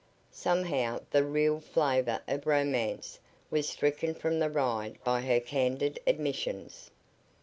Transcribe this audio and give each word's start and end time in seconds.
Somehow 0.31 1.01
the 1.11 1.23
real 1.23 1.59
flavor 1.59 2.21
of 2.27 2.47
romance 2.47 3.19
was 3.51 3.69
stricken 3.69 4.15
from 4.15 4.39
the 4.39 4.49
ride 4.49 4.97
by 5.03 5.21
her 5.21 5.39
candid 5.39 5.99
admissions. 6.07 6.89